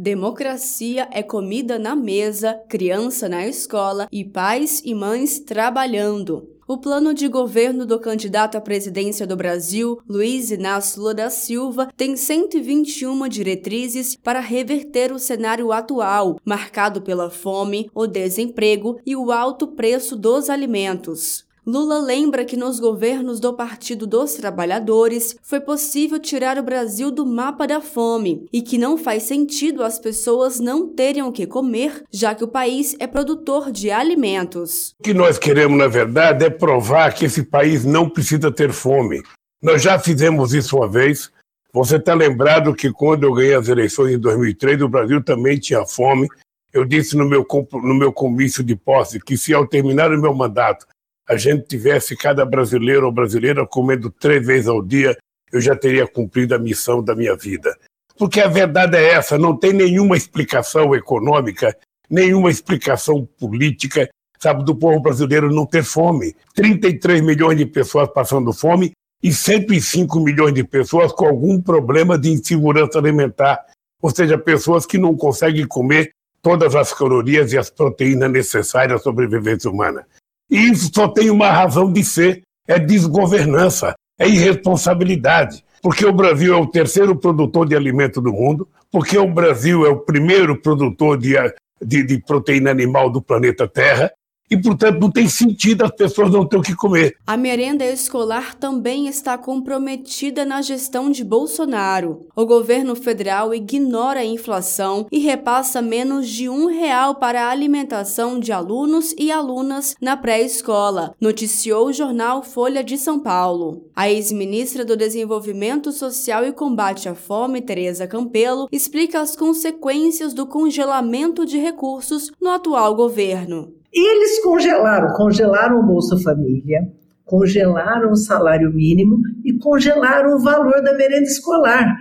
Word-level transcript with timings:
Democracia 0.00 1.08
é 1.10 1.24
comida 1.24 1.76
na 1.76 1.96
mesa, 1.96 2.54
criança 2.68 3.28
na 3.28 3.48
escola 3.48 4.06
e 4.12 4.24
pais 4.24 4.80
e 4.84 4.94
mães 4.94 5.40
trabalhando. 5.40 6.48
O 6.68 6.78
plano 6.78 7.12
de 7.12 7.26
governo 7.26 7.84
do 7.84 7.98
candidato 7.98 8.56
à 8.56 8.60
presidência 8.60 9.26
do 9.26 9.34
Brasil, 9.36 10.00
Luiz 10.08 10.52
Inácio 10.52 11.00
Lula 11.00 11.14
da 11.14 11.30
Silva, 11.30 11.88
tem 11.96 12.14
121 12.14 13.26
diretrizes 13.28 14.14
para 14.14 14.38
reverter 14.38 15.10
o 15.10 15.18
cenário 15.18 15.72
atual, 15.72 16.38
marcado 16.44 17.02
pela 17.02 17.28
fome, 17.28 17.90
o 17.92 18.06
desemprego 18.06 19.00
e 19.04 19.16
o 19.16 19.32
alto 19.32 19.66
preço 19.66 20.14
dos 20.14 20.48
alimentos. 20.48 21.47
Lula 21.68 21.98
lembra 21.98 22.46
que 22.46 22.56
nos 22.56 22.80
governos 22.80 23.40
do 23.40 23.52
Partido 23.52 24.06
dos 24.06 24.32
Trabalhadores 24.32 25.36
foi 25.42 25.60
possível 25.60 26.18
tirar 26.18 26.56
o 26.56 26.62
Brasil 26.62 27.10
do 27.10 27.26
mapa 27.26 27.66
da 27.66 27.78
fome 27.78 28.48
e 28.50 28.62
que 28.62 28.78
não 28.78 28.96
faz 28.96 29.24
sentido 29.24 29.84
as 29.84 29.98
pessoas 29.98 30.58
não 30.58 30.88
terem 30.88 31.22
o 31.22 31.30
que 31.30 31.46
comer, 31.46 32.04
já 32.10 32.34
que 32.34 32.42
o 32.42 32.48
país 32.48 32.96
é 32.98 33.06
produtor 33.06 33.70
de 33.70 33.90
alimentos. 33.90 34.94
O 34.98 35.02
que 35.02 35.12
nós 35.12 35.38
queremos, 35.38 35.76
na 35.76 35.88
verdade, 35.88 36.46
é 36.46 36.48
provar 36.48 37.14
que 37.14 37.26
esse 37.26 37.42
país 37.42 37.84
não 37.84 38.08
precisa 38.08 38.50
ter 38.50 38.72
fome. 38.72 39.22
Nós 39.62 39.82
já 39.82 39.98
fizemos 39.98 40.54
isso 40.54 40.74
uma 40.74 40.88
vez. 40.88 41.30
Você 41.74 41.96
está 41.96 42.14
lembrado 42.14 42.74
que 42.74 42.90
quando 42.90 43.24
eu 43.24 43.34
ganhei 43.34 43.52
as 43.52 43.68
eleições 43.68 44.14
em 44.14 44.18
2003, 44.18 44.80
o 44.80 44.88
Brasil 44.88 45.22
também 45.22 45.58
tinha 45.58 45.84
fome. 45.84 46.28
Eu 46.72 46.86
disse 46.86 47.14
no 47.14 47.26
meu, 47.26 47.46
no 47.74 47.94
meu 47.94 48.10
comício 48.10 48.64
de 48.64 48.74
posse 48.74 49.20
que 49.20 49.36
se 49.36 49.52
ao 49.52 49.66
terminar 49.66 50.10
o 50.10 50.18
meu 50.18 50.32
mandato 50.32 50.86
a 51.28 51.36
gente 51.36 51.66
tivesse 51.66 52.16
cada 52.16 52.44
brasileiro 52.44 53.06
ou 53.06 53.12
brasileira 53.12 53.66
comendo 53.66 54.10
três 54.10 54.44
vezes 54.46 54.66
ao 54.66 54.82
dia, 54.82 55.16
eu 55.52 55.60
já 55.60 55.76
teria 55.76 56.06
cumprido 56.06 56.54
a 56.54 56.58
missão 56.58 57.02
da 57.02 57.14
minha 57.14 57.36
vida. 57.36 57.76
Porque 58.16 58.40
a 58.40 58.48
verdade 58.48 58.96
é 58.96 59.12
essa: 59.12 59.36
não 59.36 59.56
tem 59.56 59.72
nenhuma 59.72 60.16
explicação 60.16 60.94
econômica, 60.94 61.76
nenhuma 62.08 62.50
explicação 62.50 63.28
política, 63.38 64.08
sabe, 64.38 64.64
do 64.64 64.74
povo 64.74 65.00
brasileiro 65.00 65.54
não 65.54 65.66
ter 65.66 65.84
fome. 65.84 66.34
33 66.54 67.20
milhões 67.20 67.58
de 67.58 67.66
pessoas 67.66 68.08
passando 68.08 68.52
fome 68.52 68.92
e 69.22 69.32
105 69.32 70.20
milhões 70.20 70.54
de 70.54 70.64
pessoas 70.64 71.12
com 71.12 71.26
algum 71.26 71.60
problema 71.60 72.18
de 72.18 72.30
insegurança 72.30 72.98
alimentar, 72.98 73.64
ou 74.00 74.10
seja, 74.10 74.38
pessoas 74.38 74.86
que 74.86 74.96
não 74.96 75.14
conseguem 75.16 75.66
comer 75.66 76.10
todas 76.40 76.74
as 76.74 76.92
calorias 76.92 77.52
e 77.52 77.58
as 77.58 77.68
proteínas 77.68 78.30
necessárias 78.30 79.00
à 79.00 79.02
sobrevivência 79.02 79.70
humana. 79.70 80.06
E 80.50 80.70
isso 80.70 80.90
só 80.94 81.08
tem 81.08 81.30
uma 81.30 81.50
razão 81.50 81.92
de 81.92 82.04
ser: 82.04 82.42
é 82.66 82.78
desgovernança, 82.78 83.94
é 84.18 84.28
irresponsabilidade. 84.28 85.64
Porque 85.82 86.04
o 86.04 86.12
Brasil 86.12 86.54
é 86.54 86.56
o 86.56 86.66
terceiro 86.66 87.14
produtor 87.14 87.68
de 87.68 87.76
alimento 87.76 88.20
do 88.20 88.32
mundo, 88.32 88.68
porque 88.90 89.16
o 89.16 89.32
Brasil 89.32 89.86
é 89.86 89.88
o 89.88 90.00
primeiro 90.00 90.60
produtor 90.60 91.16
de, 91.16 91.34
de, 91.80 92.02
de 92.02 92.18
proteína 92.18 92.70
animal 92.70 93.10
do 93.10 93.22
planeta 93.22 93.68
Terra, 93.68 94.10
e, 94.50 94.56
portanto, 94.56 95.00
não 95.00 95.10
tem 95.10 95.28
sentido 95.28 95.84
as 95.84 95.90
pessoas 95.90 96.30
não 96.30 96.46
terem 96.46 96.62
o 96.62 96.64
que 96.64 96.74
comer. 96.74 97.16
A 97.26 97.36
merenda 97.36 97.84
escolar 97.84 98.54
também 98.54 99.08
está 99.08 99.36
comprometida 99.36 100.44
na 100.44 100.62
gestão 100.62 101.10
de 101.10 101.24
Bolsonaro. 101.24 102.26
O 102.34 102.46
governo 102.46 102.94
federal 102.94 103.54
ignora 103.54 104.20
a 104.20 104.24
inflação 104.24 105.06
e 105.10 105.18
repassa 105.18 105.82
menos 105.82 106.28
de 106.28 106.48
um 106.48 106.66
real 106.66 107.16
para 107.16 107.44
a 107.44 107.50
alimentação 107.50 108.38
de 108.38 108.52
alunos 108.52 109.14
e 109.18 109.30
alunas 109.30 109.94
na 110.00 110.16
pré-escola, 110.16 111.14
noticiou 111.20 111.86
o 111.86 111.92
jornal 111.92 112.42
Folha 112.42 112.82
de 112.82 112.96
São 112.96 113.20
Paulo. 113.20 113.84
A 113.94 114.10
ex-ministra 114.10 114.84
do 114.84 114.96
Desenvolvimento 114.96 115.92
Social 115.92 116.44
e 116.44 116.52
Combate 116.52 117.08
à 117.08 117.14
Fome, 117.14 117.60
Tereza 117.60 118.06
Campelo, 118.06 118.68
explica 118.72 119.20
as 119.20 119.36
consequências 119.36 120.32
do 120.32 120.46
congelamento 120.46 121.44
de 121.44 121.58
recursos 121.58 122.30
no 122.40 122.50
atual 122.50 122.94
governo. 122.94 123.72
Eles 123.92 124.42
congelaram, 124.42 125.14
congelaram 125.14 125.80
o 125.80 125.82
Bolsa 125.82 126.16
Família, 126.18 126.88
congelaram 127.24 128.10
o 128.10 128.16
salário 128.16 128.72
mínimo 128.72 129.18
e 129.44 129.52
congelaram 129.58 130.36
o 130.36 130.42
valor 130.42 130.82
da 130.82 130.94
merenda 130.94 131.26
escolar. 131.26 131.96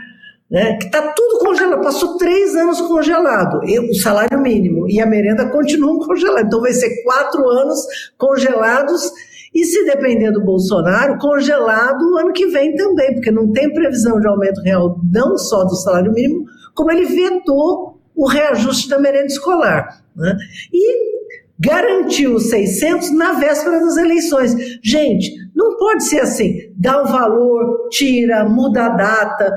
Né, 0.50 0.78
que 0.78 0.86
está 0.86 1.02
tudo 1.12 1.40
congelado, 1.40 1.84
passou 1.84 2.16
três 2.18 2.56
anos 2.56 2.80
congelado, 2.80 3.66
e 3.66 3.78
o 3.82 3.94
salário 3.94 4.40
mínimo 4.40 4.90
e 4.90 5.02
a 5.02 5.06
merenda 5.06 5.50
continuam 5.50 6.00
congelados, 6.00 6.48
então 6.48 6.62
vai 6.62 6.72
ser 6.72 7.04
quatro 7.04 7.50
anos 7.50 7.86
congelados 8.18 9.12
e 9.54 9.66
se 9.66 9.84
depender 9.84 10.32
do 10.32 10.46
Bolsonaro, 10.46 11.18
congelado 11.18 12.02
o 12.02 12.18
ano 12.18 12.32
que 12.32 12.46
vem 12.48 12.76
também, 12.76 13.14
porque 13.14 13.30
não 13.30 13.52
tem 13.52 13.74
previsão 13.74 14.22
de 14.22 14.28
aumento 14.28 14.62
real 14.62 15.02
não 15.12 15.38
só 15.38 15.66
do 15.66 15.76
salário 15.76 16.14
mínimo, 16.14 16.46
como 16.74 16.92
ele 16.92 17.06
vetou 17.06 18.00
o 18.16 18.26
reajuste 18.26 18.88
da 18.88 19.00
merenda 19.00 19.26
escolar. 19.26 20.02
Né? 20.16 20.34
E 20.72 21.17
garantiu 21.60 22.36
os 22.36 22.50
600 22.50 23.12
na 23.14 23.34
véspera 23.34 23.80
das 23.80 23.98
eleições. 23.98 24.56
Gente, 24.84 25.32
não 25.56 25.78
pode 25.78 26.04
ser 26.06 26.22
assim, 26.22 26.56
dá 26.76 27.02
o 27.02 27.08
valor, 27.08 27.90
tira, 27.90 28.48
muda 28.48 28.86
a 28.86 28.90
data. 28.90 29.52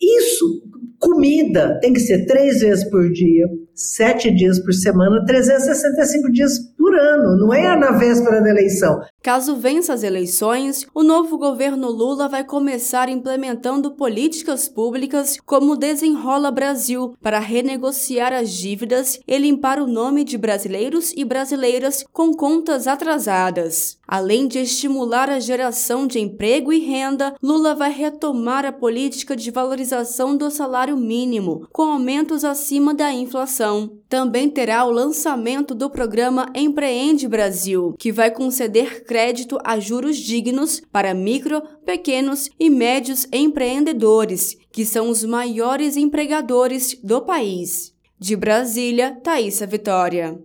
Isso, 0.00 0.62
comida, 0.98 1.78
tem 1.80 1.92
que 1.92 2.00
ser 2.00 2.26
três 2.26 2.60
vezes 2.60 2.88
por 2.90 3.10
dia, 3.10 3.46
sete 3.74 4.30
dias 4.34 4.58
por 4.58 4.72
semana, 4.72 5.24
365 5.24 6.32
dias 6.32 6.58
por 6.76 6.94
ano, 6.94 7.38
não 7.38 7.54
é 7.54 7.76
na 7.76 7.92
véspera 7.92 8.40
da 8.40 8.50
eleição. 8.50 9.00
Caso 9.28 9.56
vença 9.56 9.92
as 9.92 10.02
eleições, 10.02 10.86
o 10.94 11.02
novo 11.02 11.36
governo 11.36 11.90
Lula 11.90 12.30
vai 12.30 12.42
começar 12.42 13.10
implementando 13.10 13.90
políticas 13.90 14.70
públicas 14.70 15.36
como 15.44 15.76
Desenrola 15.76 16.50
Brasil 16.50 17.14
para 17.20 17.38
renegociar 17.38 18.32
as 18.32 18.50
dívidas 18.50 19.20
e 19.28 19.36
limpar 19.36 19.80
o 19.80 19.86
nome 19.86 20.24
de 20.24 20.38
brasileiros 20.38 21.12
e 21.14 21.26
brasileiras 21.26 22.06
com 22.10 22.32
contas 22.32 22.86
atrasadas. 22.86 23.98
Além 24.08 24.48
de 24.48 24.60
estimular 24.60 25.28
a 25.28 25.38
geração 25.38 26.06
de 26.06 26.18
emprego 26.18 26.72
e 26.72 26.78
renda, 26.78 27.34
Lula 27.42 27.74
vai 27.74 27.92
retomar 27.92 28.64
a 28.64 28.72
política 28.72 29.36
de 29.36 29.50
valorização 29.50 30.38
do 30.38 30.50
salário 30.50 30.96
mínimo, 30.96 31.68
com 31.70 31.82
aumentos 31.82 32.46
acima 32.46 32.94
da 32.94 33.12
inflação 33.12 33.90
também 34.08 34.48
terá 34.48 34.84
o 34.84 34.90
lançamento 34.90 35.74
do 35.74 35.90
programa 35.90 36.50
Empreende 36.54 37.28
Brasil, 37.28 37.94
que 37.98 38.10
vai 38.10 38.30
conceder 38.30 39.04
crédito 39.18 39.58
a 39.64 39.80
juros 39.80 40.16
dignos 40.16 40.80
para 40.92 41.12
micro, 41.12 41.60
pequenos 41.84 42.48
e 42.56 42.70
médios 42.70 43.26
empreendedores, 43.32 44.56
que 44.70 44.84
são 44.84 45.08
os 45.10 45.24
maiores 45.24 45.96
empregadores 45.96 46.96
do 47.02 47.20
país. 47.22 47.92
De 48.16 48.36
Brasília, 48.36 49.18
Thaisa 49.20 49.66
Vitória. 49.66 50.36